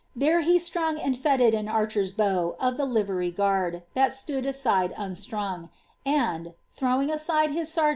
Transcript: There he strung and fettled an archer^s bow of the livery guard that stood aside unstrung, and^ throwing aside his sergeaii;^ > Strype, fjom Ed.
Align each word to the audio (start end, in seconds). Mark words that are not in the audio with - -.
There 0.15 0.39
he 0.41 0.57
strung 0.57 0.97
and 0.97 1.15
fettled 1.15 1.53
an 1.53 1.67
archer^s 1.67 2.17
bow 2.17 2.55
of 2.59 2.75
the 2.75 2.85
livery 2.87 3.29
guard 3.29 3.83
that 3.93 4.15
stood 4.15 4.47
aside 4.47 4.95
unstrung, 4.97 5.69
and^ 6.07 6.55
throwing 6.71 7.11
aside 7.11 7.51
his 7.51 7.69
sergeaii;^ 7.69 7.69
> 7.69 7.69
Strype, 7.71 7.85
fjom 7.85 7.89
Ed. 7.89 7.89